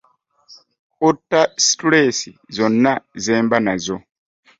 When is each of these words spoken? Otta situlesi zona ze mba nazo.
Otta 1.09 1.41
situlesi 1.65 2.29
zona 2.57 2.91
ze 3.23 3.35
mba 3.43 3.57
nazo. 3.65 3.97